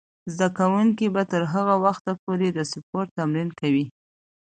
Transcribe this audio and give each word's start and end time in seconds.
زده 0.33 0.47
کوونکې 0.57 1.07
به 1.15 1.23
تر 1.31 1.41
هغه 1.53 1.75
وخته 1.85 2.11
پورې 2.23 2.47
د 2.51 2.59
سپورت 2.71 3.09
تمرین 3.19 3.49
کوي. 3.59 3.85